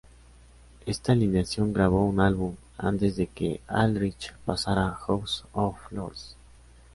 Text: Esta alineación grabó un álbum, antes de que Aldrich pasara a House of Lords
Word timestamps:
Esta 0.87 1.11
alineación 1.11 1.73
grabó 1.73 2.03
un 2.07 2.21
álbum, 2.21 2.55
antes 2.75 3.15
de 3.17 3.27
que 3.27 3.61
Aldrich 3.67 4.33
pasara 4.45 4.87
a 4.87 4.95
House 4.95 5.45
of 5.53 5.77
Lords 5.91 6.35